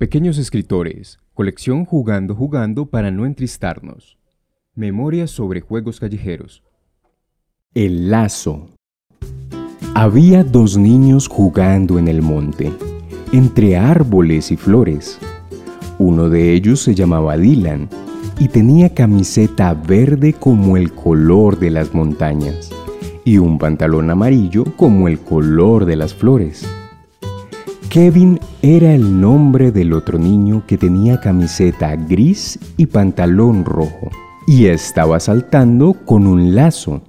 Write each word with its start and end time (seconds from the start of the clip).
Pequeños 0.00 0.38
escritores, 0.38 1.18
colección 1.34 1.84
Jugando 1.84 2.34
Jugando 2.34 2.86
para 2.86 3.10
no 3.10 3.26
entristarnos. 3.26 4.16
Memorias 4.74 5.30
sobre 5.30 5.60
juegos 5.60 6.00
callejeros. 6.00 6.62
El 7.74 8.10
lazo. 8.10 8.70
Había 9.94 10.42
dos 10.42 10.78
niños 10.78 11.28
jugando 11.28 11.98
en 11.98 12.08
el 12.08 12.22
monte, 12.22 12.72
entre 13.34 13.76
árboles 13.76 14.50
y 14.50 14.56
flores. 14.56 15.18
Uno 15.98 16.30
de 16.30 16.54
ellos 16.54 16.80
se 16.80 16.94
llamaba 16.94 17.36
Dylan 17.36 17.90
y 18.38 18.48
tenía 18.48 18.94
camiseta 18.94 19.74
verde 19.74 20.32
como 20.32 20.78
el 20.78 20.94
color 20.94 21.58
de 21.58 21.72
las 21.72 21.92
montañas 21.92 22.70
y 23.22 23.36
un 23.36 23.58
pantalón 23.58 24.08
amarillo 24.08 24.64
como 24.78 25.08
el 25.08 25.18
color 25.20 25.84
de 25.84 25.96
las 25.96 26.14
flores. 26.14 26.66
Kevin 27.90 28.38
era 28.62 28.94
el 28.94 29.20
nombre 29.20 29.72
del 29.72 29.92
otro 29.94 30.16
niño 30.16 30.62
que 30.64 30.78
tenía 30.78 31.18
camiseta 31.18 31.96
gris 31.96 32.56
y 32.76 32.86
pantalón 32.86 33.64
rojo 33.64 34.12
y 34.46 34.66
estaba 34.66 35.18
saltando 35.18 35.94
con 36.04 36.28
un 36.28 36.54
lazo. 36.54 37.02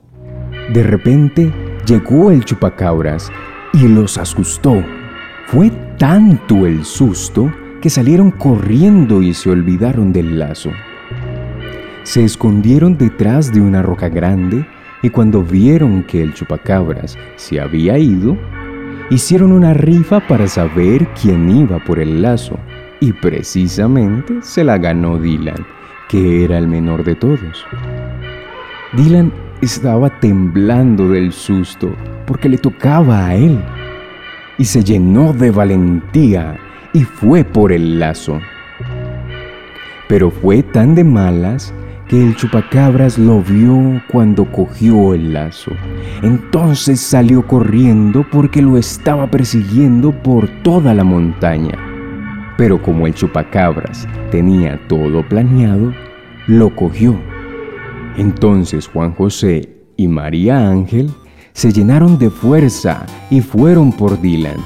De 0.73 0.81
repente 0.81 1.53
llegó 1.85 2.31
el 2.31 2.43
chupacabras 2.45 3.31
y 3.73 3.87
los 3.87 4.17
asustó. 4.17 4.83
Fue 5.45 5.69
tanto 5.99 6.65
el 6.65 6.83
susto 6.83 7.53
que 7.79 7.91
salieron 7.91 8.31
corriendo 8.31 9.21
y 9.21 9.35
se 9.35 9.51
olvidaron 9.51 10.11
del 10.11 10.39
lazo. 10.39 10.71
Se 12.01 12.23
escondieron 12.23 12.97
detrás 12.97 13.53
de 13.53 13.61
una 13.61 13.83
roca 13.83 14.09
grande 14.09 14.65
y 15.03 15.11
cuando 15.11 15.43
vieron 15.43 16.01
que 16.01 16.23
el 16.23 16.33
chupacabras 16.33 17.19
se 17.35 17.61
había 17.61 17.99
ido, 17.99 18.35
hicieron 19.11 19.51
una 19.51 19.73
rifa 19.73 20.25
para 20.25 20.47
saber 20.47 21.05
quién 21.21 21.49
iba 21.49 21.79
por 21.79 21.99
el 21.99 22.21
lazo 22.21 22.57
y 23.01 23.11
precisamente 23.11 24.35
se 24.41 24.63
la 24.63 24.77
ganó 24.77 25.17
Dylan, 25.17 25.67
que 26.07 26.45
era 26.45 26.57
el 26.57 26.67
menor 26.67 27.03
de 27.03 27.15
todos. 27.15 27.65
Dylan 28.93 29.33
estaba 29.61 30.09
temblando 30.21 31.09
del 31.09 31.33
susto 31.33 31.93
porque 32.25 32.47
le 32.47 32.57
tocaba 32.57 33.27
a 33.27 33.35
él 33.35 33.61
y 34.57 34.63
se 34.63 34.81
llenó 34.81 35.33
de 35.33 35.51
valentía 35.51 36.57
y 36.93 37.03
fue 37.03 37.43
por 37.43 37.73
el 37.73 37.99
lazo. 37.99 38.39
Pero 40.07 40.31
fue 40.31 40.63
tan 40.63 40.95
de 40.95 41.03
malas 41.03 41.73
que 42.11 42.21
el 42.21 42.35
chupacabras 42.35 43.17
lo 43.17 43.41
vio 43.41 44.01
cuando 44.11 44.43
cogió 44.51 45.13
el 45.13 45.31
lazo. 45.31 45.71
Entonces 46.21 46.99
salió 46.99 47.47
corriendo 47.47 48.25
porque 48.29 48.61
lo 48.61 48.77
estaba 48.77 49.31
persiguiendo 49.31 50.11
por 50.11 50.49
toda 50.61 50.93
la 50.93 51.05
montaña. 51.05 51.71
Pero 52.57 52.81
como 52.81 53.07
el 53.07 53.13
chupacabras 53.13 54.09
tenía 54.29 54.77
todo 54.89 55.25
planeado, 55.25 55.93
lo 56.47 56.75
cogió. 56.75 57.17
Entonces 58.17 58.89
Juan 58.89 59.13
José 59.13 59.69
y 59.95 60.09
María 60.09 60.69
Ángel 60.69 61.11
se 61.53 61.71
llenaron 61.71 62.19
de 62.19 62.29
fuerza 62.29 63.05
y 63.29 63.39
fueron 63.39 63.93
por 63.93 64.19
Dylan 64.19 64.57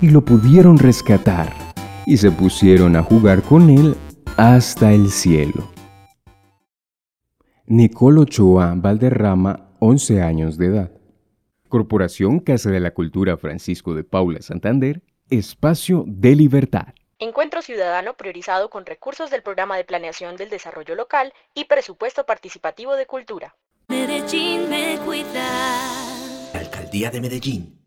y 0.00 0.08
lo 0.08 0.24
pudieron 0.24 0.78
rescatar 0.78 1.52
y 2.06 2.16
se 2.16 2.30
pusieron 2.30 2.96
a 2.96 3.02
jugar 3.02 3.42
con 3.42 3.68
él 3.68 3.94
hasta 4.38 4.94
el 4.94 5.10
cielo. 5.10 5.79
Nicole 7.70 8.22
Ochoa 8.22 8.74
Valderrama, 8.74 9.68
11 9.78 10.22
años 10.22 10.58
de 10.58 10.66
edad. 10.66 10.90
Corporación 11.68 12.40
Casa 12.40 12.68
de 12.68 12.80
la 12.80 12.90
Cultura 12.90 13.36
Francisco 13.36 13.94
de 13.94 14.02
Paula 14.02 14.42
Santander, 14.42 15.02
Espacio 15.28 16.02
de 16.08 16.34
Libertad. 16.34 16.88
Encuentro 17.20 17.62
ciudadano 17.62 18.14
priorizado 18.14 18.70
con 18.70 18.86
recursos 18.86 19.30
del 19.30 19.44
Programa 19.44 19.76
de 19.76 19.84
Planeación 19.84 20.34
del 20.34 20.50
Desarrollo 20.50 20.96
Local 20.96 21.32
y 21.54 21.66
Presupuesto 21.66 22.26
Participativo 22.26 22.96
de 22.96 23.06
Cultura. 23.06 23.54
Medellín 23.86 24.68
me 24.68 24.98
cuida. 25.06 26.50
Alcaldía 26.52 27.12
de 27.12 27.20
Medellín. 27.20 27.79